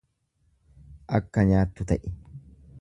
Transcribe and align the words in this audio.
Akka 1.19 1.45
nyaattu 1.51 1.89
ta'i. 1.93 2.15